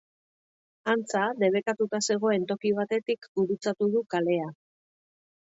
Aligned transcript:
Antza, 0.93 1.25
debekatuta 1.43 1.99
zegoen 2.07 2.47
toki 2.53 2.73
batetik 2.81 3.29
gurutzatu 3.41 3.93
du 3.95 4.05
kalea. 4.17 4.51